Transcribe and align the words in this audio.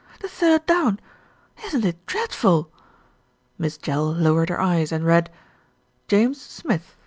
"The 0.19 0.27
third 0.27 0.65
down. 0.65 0.99
Isn't 1.63 1.85
it 1.85 2.07
dreadful?" 2.07 2.71
Miss 3.59 3.77
Jell 3.77 4.11
lowered 4.11 4.49
her 4.49 4.59
eyes 4.59 4.91
and 4.91 5.05
read: 5.05 5.29
JAMES 6.07 6.41
SMITH. 6.41 6.97